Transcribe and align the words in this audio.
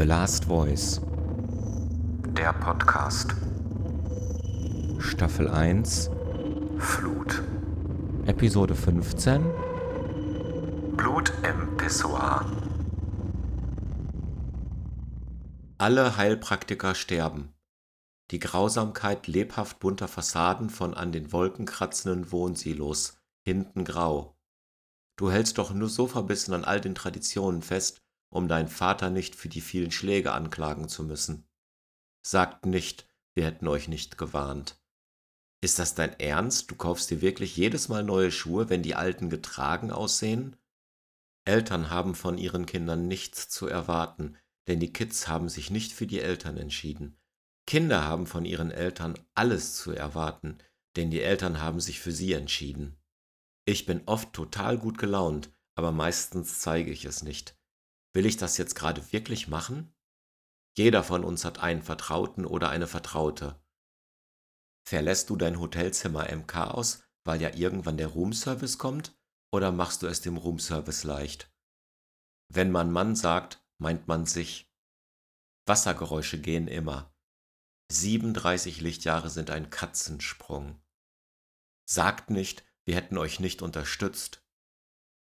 The 0.00 0.06
Last 0.06 0.46
Voice, 0.46 0.98
Der 2.28 2.54
Podcast 2.54 3.34
Staffel 4.98 5.46
1, 5.46 6.08
Flut. 6.78 7.42
Episode 8.24 8.74
15. 8.74 9.44
Blut 10.96 11.30
im 11.46 11.76
Pissoir. 11.76 12.50
Alle 15.76 16.16
Heilpraktiker 16.16 16.94
sterben. 16.94 17.52
Die 18.30 18.38
Grausamkeit 18.38 19.26
lebhaft 19.26 19.80
bunter 19.80 20.08
Fassaden 20.08 20.70
von 20.70 20.94
an 20.94 21.12
den 21.12 21.30
Wolken 21.30 21.66
kratzenden 21.66 22.32
Wohnsilos, 22.32 23.18
hinten 23.42 23.84
grau. 23.84 24.34
Du 25.16 25.30
hältst 25.30 25.58
doch 25.58 25.74
nur 25.74 25.90
so 25.90 26.06
verbissen 26.06 26.54
an 26.54 26.64
all 26.64 26.80
den 26.80 26.94
Traditionen 26.94 27.60
fest, 27.60 28.00
um 28.30 28.48
deinen 28.48 28.68
Vater 28.68 29.10
nicht 29.10 29.36
für 29.36 29.48
die 29.48 29.60
vielen 29.60 29.90
Schläge 29.90 30.32
anklagen 30.32 30.88
zu 30.88 31.02
müssen. 31.02 31.46
Sagt 32.22 32.66
nicht, 32.66 33.06
wir 33.34 33.44
hätten 33.44 33.68
euch 33.68 33.88
nicht 33.88 34.18
gewarnt. 34.18 34.80
Ist 35.62 35.78
das 35.78 35.94
dein 35.94 36.18
Ernst? 36.18 36.70
Du 36.70 36.74
kaufst 36.74 37.10
dir 37.10 37.20
wirklich 37.20 37.56
jedes 37.56 37.88
Mal 37.88 38.02
neue 38.02 38.30
Schuhe, 38.30 38.70
wenn 38.70 38.82
die 38.82 38.94
alten 38.94 39.28
getragen 39.28 39.90
aussehen? 39.90 40.56
Eltern 41.44 41.90
haben 41.90 42.14
von 42.14 42.38
ihren 42.38 42.66
Kindern 42.66 43.08
nichts 43.08 43.48
zu 43.48 43.66
erwarten, 43.66 44.36
denn 44.68 44.80
die 44.80 44.92
Kids 44.92 45.28
haben 45.28 45.48
sich 45.48 45.70
nicht 45.70 45.92
für 45.92 46.06
die 46.06 46.20
Eltern 46.20 46.56
entschieden. 46.56 47.18
Kinder 47.66 48.04
haben 48.04 48.26
von 48.26 48.44
ihren 48.44 48.70
Eltern 48.70 49.18
alles 49.34 49.76
zu 49.76 49.92
erwarten, 49.92 50.58
denn 50.96 51.10
die 51.10 51.22
Eltern 51.22 51.60
haben 51.60 51.80
sich 51.80 52.00
für 52.00 52.12
sie 52.12 52.32
entschieden. 52.32 52.96
Ich 53.64 53.86
bin 53.86 54.02
oft 54.06 54.32
total 54.32 54.78
gut 54.78 54.98
gelaunt, 54.98 55.50
aber 55.74 55.92
meistens 55.92 56.60
zeige 56.60 56.90
ich 56.90 57.04
es 57.04 57.22
nicht. 57.22 57.56
Will 58.12 58.26
ich 58.26 58.36
das 58.36 58.58
jetzt 58.58 58.74
gerade 58.74 59.12
wirklich 59.12 59.48
machen? 59.48 59.94
Jeder 60.76 61.04
von 61.04 61.24
uns 61.24 61.44
hat 61.44 61.58
einen 61.58 61.82
Vertrauten 61.82 62.44
oder 62.44 62.70
eine 62.70 62.86
Vertraute. 62.86 63.62
Verlässt 64.86 65.30
du 65.30 65.36
dein 65.36 65.60
Hotelzimmer 65.60 66.28
im 66.30 66.46
Chaos, 66.46 67.02
weil 67.24 67.40
ja 67.40 67.54
irgendwann 67.54 67.96
der 67.96 68.08
Roomservice 68.08 68.78
kommt, 68.78 69.16
oder 69.52 69.72
machst 69.72 70.02
du 70.02 70.06
es 70.06 70.20
dem 70.20 70.36
Roomservice 70.36 71.04
leicht? 71.04 71.52
Wenn 72.52 72.70
man 72.70 72.90
Mann 72.90 73.14
sagt, 73.14 73.64
meint 73.78 74.08
man 74.08 74.26
sich. 74.26 74.72
Wassergeräusche 75.66 76.40
gehen 76.40 76.66
immer. 76.66 77.14
37 77.92 78.80
Lichtjahre 78.80 79.30
sind 79.30 79.50
ein 79.50 79.70
Katzensprung. 79.70 80.80
Sagt 81.88 82.30
nicht, 82.30 82.64
wir 82.84 82.94
hätten 82.94 83.18
euch 83.18 83.40
nicht 83.40 83.62
unterstützt. 83.62 84.44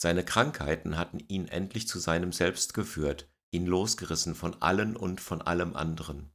Seine 0.00 0.24
Krankheiten 0.24 0.96
hatten 0.96 1.18
ihn 1.28 1.48
endlich 1.48 1.88
zu 1.88 1.98
seinem 1.98 2.32
Selbst 2.32 2.72
geführt, 2.72 3.28
ihn 3.50 3.66
losgerissen 3.66 4.34
von 4.34 4.62
allen 4.62 4.96
und 4.96 5.20
von 5.20 5.42
allem 5.42 5.74
anderen. 5.74 6.30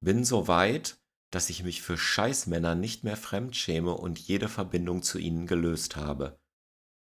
Bin 0.00 0.24
so 0.24 0.48
weit, 0.48 0.98
dass 1.30 1.50
ich 1.50 1.62
mich 1.62 1.82
für 1.82 1.96
Scheißmänner 1.96 2.74
nicht 2.74 3.04
mehr 3.04 3.16
fremdschäme 3.16 3.94
und 3.94 4.18
jede 4.18 4.48
Verbindung 4.48 5.02
zu 5.02 5.18
ihnen 5.18 5.46
gelöst 5.46 5.96
habe. 5.96 6.40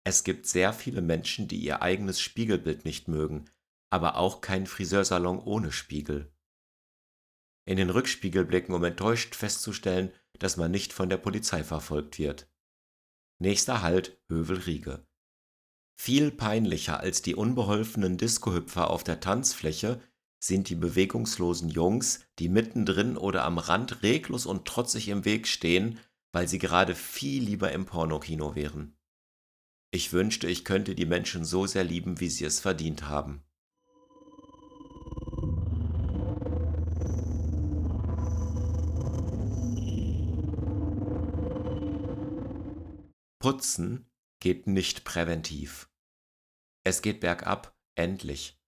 Es 0.03 0.23
gibt 0.23 0.45
sehr 0.45 0.73
viele 0.73 1.01
Menschen, 1.01 1.47
die 1.47 1.57
ihr 1.57 1.81
eigenes 1.81 2.19
Spiegelbild 2.19 2.83
nicht 2.83 3.07
mögen, 3.07 3.49
aber 3.89 4.17
auch 4.17 4.41
keinen 4.41 4.67
Friseursalon 4.67 5.39
ohne 5.39 5.71
Spiegel. 5.71 6.33
In 7.65 7.77
den 7.77 7.89
Rückspiegel 7.89 8.45
blicken, 8.45 8.73
um 8.73 8.83
enttäuscht 8.83 9.35
festzustellen, 9.35 10.11
dass 10.37 10.57
man 10.57 10.71
nicht 10.71 10.91
von 10.91 11.09
der 11.09 11.17
Polizei 11.17 11.63
verfolgt 11.63 12.19
wird. 12.19 12.51
Nächster 13.39 13.81
Halt 13.81 14.21
Hövelriege. 14.27 15.07
Viel 16.01 16.31
peinlicher 16.31 17.01
als 17.01 17.23
die 17.23 17.35
unbeholfenen 17.35 18.15
Diskohüpfer 18.15 18.89
auf 18.89 19.03
der 19.03 19.19
Tanzfläche 19.19 20.01
sind 20.39 20.69
die 20.69 20.75
bewegungslosen 20.75 21.67
Jungs, 21.67 22.21
die 22.39 22.47
mittendrin 22.47 23.17
oder 23.17 23.43
am 23.43 23.57
Rand 23.57 24.01
reglos 24.01 24.45
und 24.45 24.63
trotzig 24.63 25.09
im 25.09 25.25
Weg 25.25 25.45
stehen, 25.45 25.99
weil 26.31 26.47
sie 26.47 26.57
gerade 26.57 26.95
viel 26.95 27.43
lieber 27.43 27.73
im 27.73 27.85
Pornokino 27.85 28.55
wären. 28.55 28.97
Ich 29.91 30.13
wünschte, 30.13 30.47
ich 30.47 30.63
könnte 30.63 30.95
die 30.95 31.05
Menschen 31.05 31.43
so 31.43 31.67
sehr 31.67 31.83
lieben, 31.83 32.21
wie 32.21 32.29
sie 32.29 32.45
es 32.45 32.61
verdient 32.61 33.09
haben. 33.09 33.43
Putzen 43.39 44.09
geht 44.39 44.65
nicht 44.65 45.03
präventiv. 45.03 45.88
Es 46.83 47.01
geht 47.01 47.19
bergab, 47.19 47.75
endlich. 47.95 48.59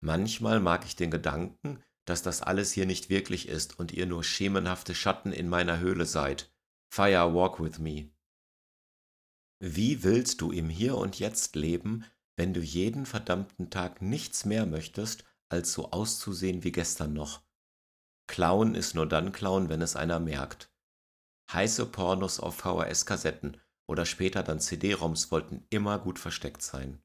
Manchmal 0.00 0.60
mag 0.60 0.84
ich 0.84 0.96
den 0.96 1.10
Gedanken, 1.10 1.82
dass 2.04 2.22
das 2.22 2.42
alles 2.42 2.72
hier 2.72 2.86
nicht 2.86 3.08
wirklich 3.08 3.48
ist 3.48 3.78
und 3.78 3.92
ihr 3.92 4.06
nur 4.06 4.22
schemenhafte 4.22 4.94
Schatten 4.94 5.32
in 5.32 5.48
meiner 5.48 5.78
Höhle 5.78 6.06
seid. 6.06 6.52
Fire 6.90 7.34
walk 7.34 7.60
with 7.60 7.78
me. 7.78 8.10
Wie 9.60 10.02
willst 10.02 10.40
du 10.40 10.52
im 10.52 10.68
Hier 10.68 10.96
und 10.96 11.18
Jetzt 11.18 11.56
leben, 11.56 12.04
wenn 12.36 12.52
du 12.52 12.60
jeden 12.60 13.06
verdammten 13.06 13.70
Tag 13.70 14.02
nichts 14.02 14.44
mehr 14.44 14.66
möchtest, 14.66 15.24
als 15.48 15.72
so 15.72 15.90
auszusehen 15.90 16.64
wie 16.64 16.72
gestern 16.72 17.14
noch? 17.14 17.42
Klauen 18.26 18.74
ist 18.74 18.94
nur 18.94 19.06
dann 19.06 19.32
Klauen, 19.32 19.68
wenn 19.68 19.82
es 19.82 19.96
einer 19.96 20.20
merkt. 20.20 20.70
Heiße 21.52 21.86
Pornos 21.86 22.40
auf 22.40 22.56
VHS-Kassetten 22.56 23.60
oder 23.86 24.06
später 24.06 24.42
dann 24.42 24.60
CD-ROMs 24.60 25.30
wollten 25.30 25.66
immer 25.70 25.98
gut 25.98 26.18
versteckt 26.18 26.62
sein. 26.62 27.02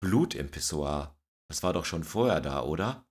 Blut 0.00 0.34
im 0.34 0.50
Pissoir, 0.50 1.18
das 1.48 1.62
war 1.62 1.72
doch 1.72 1.84
schon 1.84 2.04
vorher 2.04 2.40
da, 2.40 2.62
oder? 2.62 3.06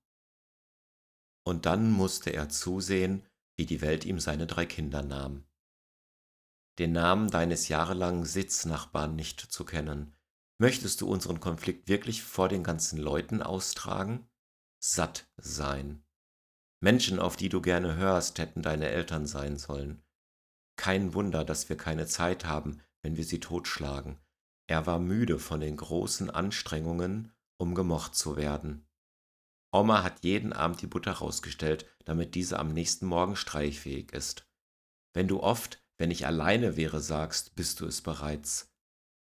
Und 1.46 1.66
dann 1.66 1.92
musste 1.92 2.32
er 2.32 2.50
zusehen, 2.50 3.26
wie 3.58 3.66
die 3.66 3.82
Welt 3.82 4.06
ihm 4.06 4.20
seine 4.20 4.48
drei 4.48 4.66
Kinder 4.66 5.02
nahm. 5.02 5.46
Den 6.80 6.92
Namen 6.92 7.30
deines 7.30 7.68
jahrelangen 7.70 8.26
Sitznachbarn 8.26 9.16
nicht 9.16 9.40
zu 9.42 9.66
kennen. 9.66 10.16
Möchtest 10.60 11.02
du 11.02 11.10
unseren 11.10 11.40
Konflikt 11.40 11.88
wirklich 11.88 12.24
vor 12.24 12.50
den 12.50 12.64
ganzen 12.64 13.00
Leuten 13.00 13.42
austragen? 13.42 14.30
Satt 14.80 15.28
sein. 15.38 16.04
Menschen, 16.80 17.20
auf 17.20 17.36
die 17.36 17.50
du 17.50 17.62
gerne 17.62 17.96
hörst, 17.96 18.38
hätten 18.38 18.62
deine 18.62 18.90
Eltern 18.90 19.26
sein 19.26 19.58
sollen. 19.58 20.04
Kein 20.78 21.16
Wunder, 21.16 21.44
dass 21.44 21.70
wir 21.70 21.78
keine 21.78 22.06
Zeit 22.06 22.46
haben, 22.46 22.82
wenn 23.02 23.18
wir 23.18 23.24
sie 23.24 23.40
totschlagen. 23.40 24.20
Er 24.70 24.86
war 24.86 25.00
müde 25.00 25.40
von 25.40 25.62
den 25.62 25.78
großen 25.78 26.30
Anstrengungen, 26.30 27.32
um 27.58 27.74
gemocht 27.74 28.16
zu 28.16 28.36
werden. 28.36 28.86
Oma 29.72 30.04
hat 30.04 30.24
jeden 30.24 30.54
Abend 30.54 30.82
die 30.82 30.88
Butter 30.88 31.14
rausgestellt, 31.14 31.86
damit 32.06 32.36
diese 32.36 32.60
am 32.60 32.74
nächsten 32.74 33.06
Morgen 33.06 33.36
streichfähig 33.36 34.12
ist. 34.12 34.46
Wenn 35.14 35.28
du 35.28 35.42
oft, 35.42 35.84
wenn 35.98 36.12
ich 36.12 36.26
alleine 36.26 36.78
wäre, 36.78 37.02
sagst, 37.02 37.56
bist 37.56 37.80
du 37.80 37.86
es 37.86 38.02
bereits. 38.02 38.72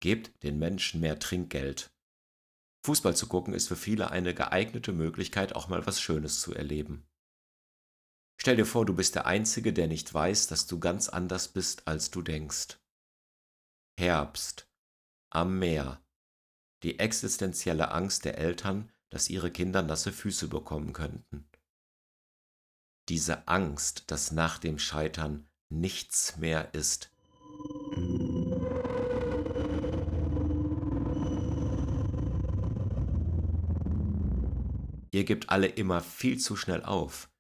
Gebt 0.00 0.42
den 0.42 0.58
Menschen 0.58 1.00
mehr 1.00 1.18
Trinkgeld. 1.18 1.92
Fußball 2.86 3.14
zu 3.14 3.26
gucken 3.26 3.52
ist 3.52 3.68
für 3.68 3.76
viele 3.76 4.10
eine 4.10 4.34
geeignete 4.34 4.92
Möglichkeit, 4.92 5.54
auch 5.54 5.68
mal 5.68 5.86
was 5.86 6.00
Schönes 6.00 6.40
zu 6.40 6.54
erleben. 6.54 7.06
Stell 8.40 8.56
dir 8.56 8.64
vor, 8.64 8.86
du 8.86 8.94
bist 8.94 9.14
der 9.16 9.26
Einzige, 9.26 9.74
der 9.74 9.86
nicht 9.86 10.12
weiß, 10.12 10.46
dass 10.46 10.66
du 10.66 10.80
ganz 10.80 11.10
anders 11.10 11.48
bist, 11.48 11.86
als 11.86 12.10
du 12.10 12.22
denkst. 12.22 12.78
Herbst. 13.98 14.69
Am 15.32 15.60
Meer. 15.60 16.02
Die 16.82 16.98
existenzielle 16.98 17.92
Angst 17.92 18.24
der 18.24 18.36
Eltern, 18.38 18.90
dass 19.10 19.30
ihre 19.30 19.52
Kinder 19.52 19.80
nasse 19.80 20.10
Füße 20.10 20.48
bekommen 20.48 20.92
könnten. 20.92 21.48
Diese 23.08 23.46
Angst, 23.46 24.10
dass 24.10 24.32
nach 24.32 24.58
dem 24.58 24.80
Scheitern 24.80 25.48
nichts 25.68 26.36
mehr 26.38 26.74
ist. 26.74 27.12
Ihr 35.12 35.24
gebt 35.24 35.48
alle 35.48 35.68
immer 35.68 36.00
viel 36.00 36.38
zu 36.38 36.56
schnell 36.56 36.82
auf. 36.82 37.30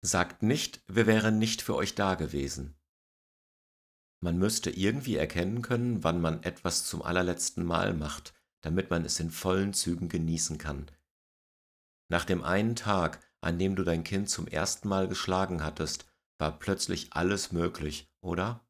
Sagt 0.00 0.42
nicht, 0.42 0.82
wir 0.86 1.06
wären 1.06 1.38
nicht 1.38 1.60
für 1.60 1.74
euch 1.74 1.94
da 1.94 2.14
gewesen. 2.14 2.79
Man 4.22 4.38
müsste 4.38 4.70
irgendwie 4.70 5.16
erkennen 5.16 5.62
können, 5.62 6.04
wann 6.04 6.20
man 6.20 6.42
etwas 6.42 6.84
zum 6.84 7.02
allerletzten 7.02 7.64
Mal 7.64 7.94
macht, 7.94 8.34
damit 8.60 8.90
man 8.90 9.04
es 9.04 9.18
in 9.18 9.30
vollen 9.30 9.72
Zügen 9.72 10.08
genießen 10.08 10.58
kann. 10.58 10.90
Nach 12.10 12.24
dem 12.24 12.44
einen 12.44 12.76
Tag, 12.76 13.20
an 13.40 13.58
dem 13.58 13.76
du 13.76 13.84
dein 13.84 14.04
Kind 14.04 14.28
zum 14.28 14.46
ersten 14.46 14.88
Mal 14.88 15.08
geschlagen 15.08 15.64
hattest, 15.64 16.06
war 16.38 16.58
plötzlich 16.58 17.12
alles 17.12 17.52
möglich, 17.52 18.12
oder? 18.20 18.66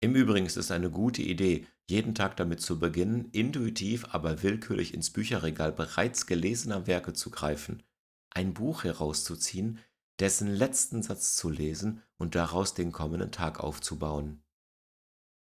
Im 0.00 0.16
Übrigen 0.16 0.46
ist 0.46 0.56
es 0.56 0.72
eine 0.72 0.90
gute 0.90 1.22
Idee, 1.22 1.66
jeden 1.88 2.14
Tag 2.14 2.36
damit 2.36 2.60
zu 2.60 2.80
beginnen, 2.80 3.30
intuitiv, 3.30 4.06
aber 4.12 4.42
willkürlich 4.42 4.94
ins 4.94 5.10
Bücherregal 5.10 5.70
bereits 5.70 6.26
gelesener 6.26 6.88
Werke 6.88 7.12
zu 7.12 7.30
greifen, 7.30 7.82
ein 8.30 8.54
Buch 8.54 8.82
herauszuziehen, 8.82 9.78
dessen 10.22 10.46
letzten 10.46 11.02
Satz 11.02 11.34
zu 11.34 11.50
lesen 11.50 12.00
und 12.16 12.36
daraus 12.36 12.74
den 12.74 12.92
kommenden 12.92 13.32
Tag 13.32 13.58
aufzubauen. 13.58 14.44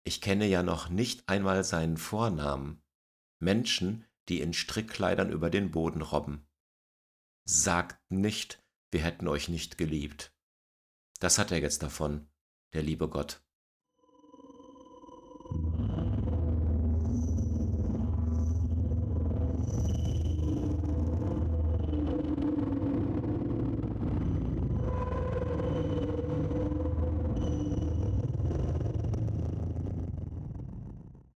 Ich 0.03 0.21
kenne 0.21 0.45
ja 0.45 0.65
noch 0.65 0.89
nicht 0.89 1.29
einmal 1.29 1.63
seinen 1.63 1.97
Vornamen. 1.97 2.83
Menschen, 3.39 4.05
die 4.29 4.41
in 4.41 4.53
Strickkleidern 4.53 5.31
über 5.31 5.51
den 5.51 5.71
Boden 5.71 6.03
robben. 6.03 6.49
Sagt 7.45 8.11
nicht, 8.11 8.61
wir 8.91 9.03
hätten 9.03 9.29
euch 9.29 9.49
nicht 9.49 9.79
geliebt. 9.79 10.35
Das 11.21 11.39
hat 11.39 11.53
er 11.53 11.61
jetzt 11.61 11.85
davon, 11.85 12.29
der 12.73 12.83
liebe 12.83 13.09
Gott. 13.09 13.46